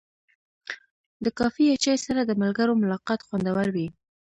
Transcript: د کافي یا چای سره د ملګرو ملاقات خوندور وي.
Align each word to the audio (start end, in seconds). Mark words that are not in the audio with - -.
د 1.23 1.25
کافي 1.39 1.63
یا 1.69 1.75
چای 1.83 1.97
سره 2.05 2.21
د 2.25 2.31
ملګرو 2.41 2.79
ملاقات 2.83 3.19
خوندور 3.27 3.67
وي. 3.75 3.87